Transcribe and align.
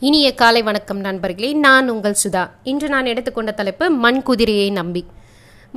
இனிய 0.00 0.28
காலை 0.40 0.60
வணக்கம் 0.62 0.98
நண்பர்களே 1.04 1.48
நான் 1.52 1.86
உங்கள் 1.92 2.16
சுதா. 2.22 2.42
இன்று 2.70 2.88
நான் 2.94 3.06
எடுத்துக்கொண்ட 3.12 3.52
தலைப்பு 3.60 3.84
மண் 4.04 4.18
குதிரையை 4.28 4.66
நம்பி. 4.78 5.02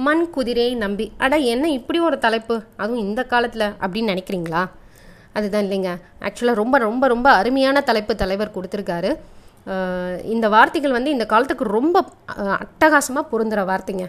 மண் 0.05 0.23
குதிரையை 0.35 0.73
நம்பி. 0.81 1.05
அட 1.25 1.37
என்ன 1.53 1.69
இப்படி 1.75 1.99
ஒரு 2.07 2.17
தலைப்பு? 2.25 2.55
அதுவும் 2.81 3.01
இந்த 3.05 3.23
காலத்தில் 3.23 3.65
அப்படின்னு 3.83 4.11
நினைக்கிறீங்களா? 4.13 4.63
அதுதான் 5.33 5.65
இல்லைங்க. 5.67 5.93
ஆக்சுவலாக 6.25 6.59
ரொம்ப 6.61 6.77
ரொம்ப 6.85 7.07
ரொம்ப 7.13 7.29
அருமையான 7.31 7.85
தலைப்பு 7.91 8.15
தலைவர் 8.23 8.53
கொடுத்துருக்காரு. 8.57 9.13
இந்த 10.35 10.49
வார்த்தைகள் 10.55 10.97
வந்து 10.97 11.15
இந்த 11.15 11.27
காலத்துக்கு 11.35 11.71
ரொம்ப 11.77 12.05
அட்டகாசமாக 12.59 13.25
பொருந்துகிற 13.31 13.63
வார்த்தைங்க. 13.73 14.07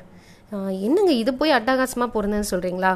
என்னங்க 0.89 1.13
இது 1.23 1.35
போய் 1.35 1.59
அட்டகாசமாக 1.61 2.15
பொருந்துன்னு 2.19 2.53
சொல்கிறீங்களா 2.53 2.95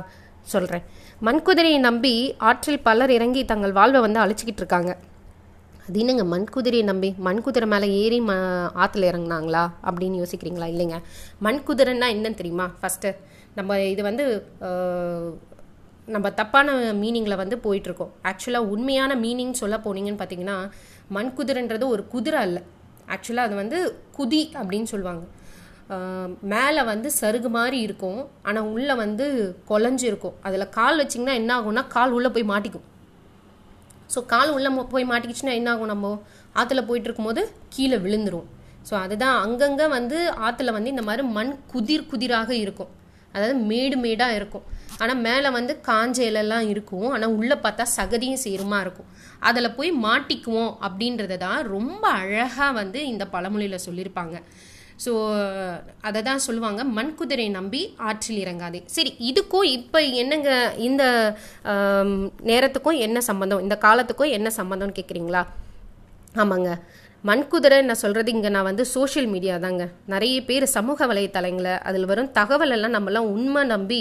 சொல்கிறேன் 0.52 0.86
மண்குதிரையை 1.26 1.80
நம்பி 1.88 2.14
ஆற்றில் 2.48 2.84
பலர் 2.90 3.16
இறங்கி 3.20 3.42
தங்கள் 3.50 3.78
வாழ்வை 3.80 4.00
வந்து 4.08 4.24
அழிச்சிக்கிட்டு 4.24 4.62
இருக்காங்க. 4.64 4.92
அது 5.88 5.98
என்னங்க 6.02 6.24
மண்குதிரையை 6.32 6.84
நம்பி 6.90 7.08
மண்குதிரை 7.26 7.66
மேலே 7.72 7.86
ஏறி 8.02 8.18
ம 8.28 8.32
ஆற்றுல 8.82 9.08
இறங்குனாங்களா? 9.10 9.62
அப்படின்னு 9.88 10.20
யோசிக்கிறீங்களா? 10.22 10.66
இல்லைங்க. 10.74 10.98
மண்குதிரைன்னா 11.46 12.06
என்னன்னு 12.14 12.40
தெரியுமா? 12.40 12.66
ஃபஸ்ட்டு 12.82 13.10
நம்ம 13.58 13.80
இது 13.94 14.02
வந்து 14.10 14.24
நம்ம 16.14 16.30
தப்பான 16.38 16.70
மீனிங்கில் 17.02 17.40
வந்து 17.42 17.56
போயிட்டுருக்கோம். 17.64 18.10
ஆக்சுவலாக 18.30 18.70
உண்மையான 18.74 19.12
மீனிங் 19.24 19.52
சொல்ல 19.60 19.76
போனீங்கன்னு 19.84 20.20
பார்த்தீங்கன்னா 20.22 20.56
மண்குதிரைன்றது 21.16 21.86
ஒரு 21.94 22.02
குதிரை 22.14 22.40
அல்ல. 22.46 22.58
ஆக்சுவலாக 23.14 23.48
அது 23.48 23.56
வந்து 23.62 23.78
குதி 24.18 24.42
அப்படின்னு 24.58 24.90
சொல்லுவாங்க. 24.92 25.24
மேலே 26.54 26.82
வந்து 26.90 27.08
சருகு 27.20 27.48
மாதிரி 27.56 27.78
இருக்கும். 27.86 28.20
ஆனால் 28.48 28.68
உள்ளே 28.74 28.94
வந்து 29.04 29.26
குழஞ்சு 29.70 30.04
இருக்கும் 30.10 30.36
அதில் 30.48 30.72
கால் 30.78 31.00
வச்சிங்கன்னா 31.02 31.34
என்ன 31.42 31.50
ஆகும்னா 31.60 31.84
கால் 31.96 32.14
உள்ளே 32.18 32.30
போய் 32.36 32.50
மாட்டிக்கும். 32.52 32.86
ஸோ 34.12 34.20
கால் 34.32 34.52
உள்ளே 34.56 34.70
போய் 34.92 35.10
மாட்டிக்கிச்சுன்னா 35.10 35.54
என்ன 35.60 35.70
ஆகும் 35.74 35.92
நம்ம? 35.92 36.10
ஆற்றுல 36.60 36.82
போயிட்டு 36.88 37.08
இருக்கும்போது 37.08 37.42
கீழே 37.74 37.96
விழுந்துரும். 38.04 38.48
ஸோ 38.88 38.94
அதுதான் 39.04 39.36
அங்கங்கே 39.44 39.86
வந்து 39.96 40.18
ஆற்றுல 40.46 40.72
வந்து 40.76 40.92
இந்த 40.94 41.04
மாதிரி 41.08 41.22
மண் 41.36 41.52
குதிர் 41.72 42.08
குதிராக 42.12 42.50
இருக்கும். 42.64 42.92
அதாவது 43.34 43.54
மேடு 43.70 43.96
மேடாக 43.96 44.36
இருக்கும். 44.38 44.64
ஆனால் 45.02 45.20
மேலே 45.26 45.48
வந்து 45.56 45.72
காஞ்ச 45.88 46.18
இலெல்லாம் 46.30 46.66
இருக்கும். 46.72 47.08
ஆனால் 47.14 47.34
உள்ளே 47.38 47.56
பார்த்தா 47.64 47.84
சகதியும் 47.96 48.42
சேருமா 48.44 48.78
இருக்கும். 48.84 49.08
அதில் 49.48 49.74
போய் 49.78 49.90
மாட்டிக்குவோம் 50.06 50.72
அப்படின்றத 50.86 51.38
தான் 51.46 51.60
ரொம்ப 51.74 52.04
அழகாக 52.20 52.70
வந்து 52.80 53.00
இந்த 53.12 53.24
பழமொழியில் 53.34 53.84
சொல்லியிருப்பாங்க. 53.86 54.36
ஸோ 55.04 55.12
அதை 56.08 56.20
தான் 56.28 56.42
சொல்லுவாங்க 56.46 56.80
மண்குதிரை 56.98 57.46
நம்பி 57.58 57.80
ஆற்றில் 58.08 58.40
இறங்காதே. 58.44 58.80
சரி 58.96 59.10
இதுக்கும் 59.30 59.68
இப்போ 59.78 60.00
என்னங்க 60.22 60.50
இந்த 60.88 61.04
நேரத்துக்கும் 62.50 63.00
என்ன 63.06 63.20
சம்மந்தம் 63.30 63.64
இந்த 63.66 63.78
காலத்துக்கும் 63.86 64.34
என்ன 64.38 64.50
சம்மந்தம்னு 64.58 64.98
கேட்குறீங்களா 64.98 65.42
ஆமாங்க. 66.42 66.70
மண்குதிரை 67.28 67.76
நான் 67.88 68.00
சொல்கிறது 68.04 68.30
இங்கே 68.36 68.50
நான் 68.54 68.68
வந்து 68.68 68.84
சோஷியல் 68.94 69.28
மீடியா 69.34 69.54
தாங்க. 69.66 69.84
நிறைய 70.14 70.36
பேர் 70.48 70.64
சமூக 70.76 71.06
வலைத்தளங்களை 71.10 71.74
அதில் 71.88 72.10
வரும் 72.10 72.32
தகவல் 72.38 72.74
எல்லாம் 72.76 72.96
நம்மலாம் 72.96 73.30
உண்மை 73.36 73.62
நம்பி 73.74 74.00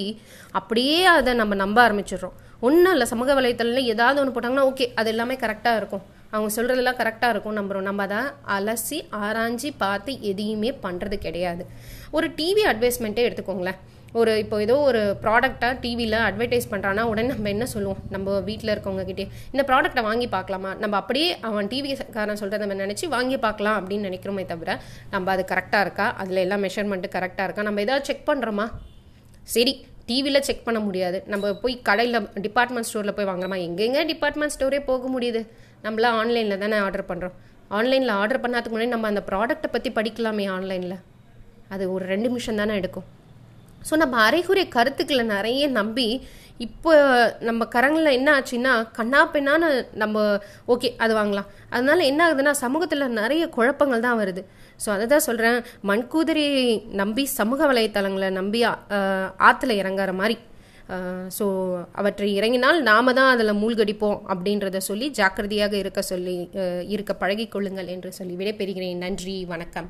அப்படியே 0.59 0.97
அதை 1.17 1.33
நம்ம 1.41 1.55
நம்ப 1.63 1.77
ஆரம்பிச்சிடுறோம். 1.85 2.35
ஒன்றும் 2.67 2.93
இல்லை 2.95 3.07
சமூக 3.13 3.33
வலைத்தளத்தில் 3.39 3.91
ஏதாவது 3.93 4.19
ஒன்று 4.21 4.33
போட்டாங்கன்னா 4.35 4.67
ஓகே 4.71 4.87
அது 4.99 5.09
எல்லாமே 5.13 5.37
கரெக்டாக 5.43 5.79
இருக்கும். 5.81 6.03
அவங்க 6.33 6.51
சொல்கிறதெல்லாம் 6.57 6.99
கரெக்டாக 6.99 7.33
இருக்கும் 7.33 7.57
நம்புகிறோம் 7.59 7.87
நம்ம 7.89 8.03
அதை 8.09 8.21
அலசி 8.57 8.99
ஆராய்ஞ்சி 9.25 9.69
பார்த்து 9.83 10.11
எதையுமே 10.29 10.71
பண்ணுறது 10.85 11.17
கிடையாது. 11.25 11.65
ஒரு 12.17 12.27
டிவி 12.39 12.63
அட்வைஸ்மெண்ட்டே 12.71 13.25
எடுத்துக்கோங்களேன். 13.27 13.79
ஒரு 14.21 14.31
இப்போ 14.41 14.55
ஏதோ 14.63 14.75
ஒரு 14.87 14.99
ப்ராடக்டாக 15.21 15.77
டிவியில் 15.83 16.17
அட்வர்டைஸ் 16.25 16.67
பண்ணுறான்னா 16.71 17.03
உடனே 17.11 17.29
நம்ம 17.33 17.49
என்ன 17.53 17.65
சொல்லுவோம்? 17.75 18.01
நம்ம 18.15 18.35
வீட்டில் 18.49 18.73
இருக்கவங்ககிட்டே 18.73 19.25
இந்த 19.53 19.63
ப்ராடக்ட்டை 19.69 20.03
வாங்கி 20.09 20.27
பார்க்கலாமா? 20.35 20.71
நம்ம 20.83 20.97
அப்படியே 21.01 21.29
அவன் 21.49 21.69
டிவிக்காரன் 21.71 22.41
சொல்கிறத 22.41 22.63
நம்ம 22.65 22.77
நினச்சி 22.83 23.07
வாங்கி 23.15 23.37
பார்க்கலாம் 23.45 23.77
அப்படின்னு 23.79 24.09
நினைக்கிறோமே 24.09 24.45
தவிர 24.51 24.75
நம்ம 25.13 25.31
அது 25.35 25.45
கரெக்டாக 25.53 25.85
இருக்கா? 25.87 26.07
அதில் 26.23 26.43
எல்லாம் 26.45 26.63
மெஷர்மெண்ட்டு 26.67 27.15
கரெக்டாக 27.17 27.47
இருக்கா? 27.49 27.65
நம்ம 27.69 27.81
ஏதாவது 27.87 28.07
செக் 28.09 28.29
பண்ணுறோமா 28.29 28.67
சரி 29.55 29.73
டிவியில் 30.13 30.45
செக் 30.49 30.65
பண்ண 30.69 30.81
முடியாது. 30.87 31.19
நம்ம 31.33 31.53
போய் 31.63 31.81
கடையில் 31.89 32.27
டிபார்ட்மெண்ட் 32.47 32.89
ஸ்டோரில் 32.89 33.17
போய் 33.19 33.31
வாங்குறோமா? 33.31 33.59
எங்கெங்க 33.67 34.01
டிபார்ட்மெண்ட் 34.11 34.55
ஸ்டோரே 34.57 34.81
போக 34.91 35.09
முடியுது? 35.15 35.43
நம்மளாம் 35.87 36.19
ஆன்லைனில் 36.21 36.61
தானே 36.65 36.77
ஆர்டர் 36.87 37.09
பண்ணுறோம் 37.09 37.35
ஆன்லைனில் 37.77 38.17
ஆர்டர் 38.21 38.43
பண்ணாதுக்கு 38.43 38.71
முன்னாடி 38.73 38.93
நம்ம 38.93 39.07
அந்த 39.11 39.21
ப்ராடக்ட்டை 39.29 39.69
பற்றி 39.71 39.89
படிக்கலாமே 39.97 40.45
ஆன்லைனில் 40.55 40.97
அது 41.73 41.83
ஒரு 41.93 42.03
ரெண்டு 42.11 42.27
நிமிஷம் 42.29 42.59
தானே 42.59 42.73
எடுக்கும். 42.79 43.07
ஸோ 43.89 43.93
நம்ம 44.03 44.15
அரைகுறை 44.27 44.65
கருத்துக்களை 44.77 45.25
நிறைய 45.35 45.67
நம்பி 45.79 46.07
இப்போ 46.65 46.91
நம்ம 47.47 47.61
கரங்களில் 47.75 48.15
என்ன 48.17 48.29
ஆச்சுன்னா 48.37 48.73
கண்ணா 48.97 49.21
பெண்ணான 49.33 49.69
நம்ம 50.01 50.23
ஓகே 50.73 50.89
அது 51.03 51.13
வாங்கலாம். 51.19 51.47
அதனால 51.73 52.03
என்ன 52.11 52.21
ஆகுதுன்னா 52.25 52.53
சமூகத்தில் 52.63 53.15
நிறைய 53.21 53.43
குழப்பங்கள் 53.55 54.05
தான் 54.05 54.19
வருது. 54.21 54.41
ஸோ 54.83 54.89
அதை 54.95 55.05
தான் 55.13 55.25
சொல்கிறேன் 55.27 55.57
மண்கூதிரியை 55.89 56.63
நம்பி 57.01 57.23
சமூக 57.39 57.67
வலைத்தளங்களை 57.71 58.29
நம்பி 58.39 58.61
ஆற்றுல 59.47 59.77
இறங்குற 59.81 60.13
மாதிரி. 60.21 60.37
ஸோ 61.37 61.45
அவற்றை 61.99 62.29
இறங்கினால் 62.39 62.79
நாம 62.91 63.13
தான் 63.19 63.33
அதில் 63.33 63.59
மூழ்கடிப்போம் 63.63 64.21
அப்படின்றத 64.33 64.83
சொல்லி 64.89 65.09
ஜாக்கிரதையாக 65.19 65.75
இருக்க 65.83 66.03
சொல்லி 66.11 66.37
இருக்க 66.95 67.13
பழகிக்கொள்ளுங்கள் 67.23 67.91
என்று 67.97 68.11
சொல்லி 68.19 68.37
விடைபெறுகிறேன். 68.41 69.03
நன்றி 69.07 69.37
வணக்கம். 69.53 69.89